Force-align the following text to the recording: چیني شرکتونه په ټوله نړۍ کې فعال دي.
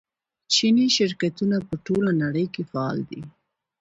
چیني 0.53 0.87
شرکتونه 0.97 1.57
په 1.67 1.75
ټوله 1.85 2.11
نړۍ 2.23 2.45
کې 2.53 2.63
فعال 2.71 2.99
دي. 3.09 3.21